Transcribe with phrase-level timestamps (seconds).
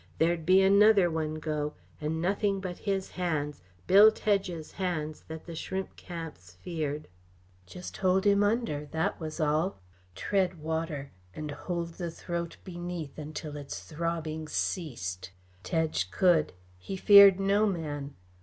[0.17, 5.53] There'd be another one go and nothing but his hands Bill Tedge's hands that the
[5.53, 7.07] shrimp camps feared.
[7.67, 9.79] Just hold him under that was all.
[10.15, 15.29] Tread water, and hold the throat beneath until its throbbing ceased.
[15.61, 18.15] Tedge could; he feared no man.